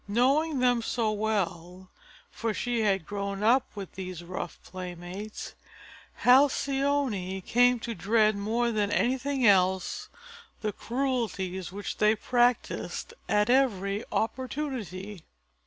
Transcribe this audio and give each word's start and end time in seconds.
Knowing 0.07 0.57
them 0.57 0.81
so 0.81 1.11
well, 1.11 1.91
for 2.31 2.55
she 2.55 2.79
had 2.81 3.05
grown 3.05 3.43
up 3.43 3.67
with 3.75 3.91
these 3.91 4.23
rough 4.23 4.57
playmates, 4.63 5.53
Halcyone 6.25 7.39
came 7.45 7.77
to 7.81 7.93
dread 7.93 8.35
more 8.35 8.71
than 8.71 8.89
anything 8.91 9.45
else 9.45 10.09
the 10.61 10.73
cruelties 10.73 11.71
which 11.71 11.97
they 11.97 12.15
practiced 12.15 13.13
at 13.29 13.47
every 13.51 14.03
opportunity. 14.11 15.23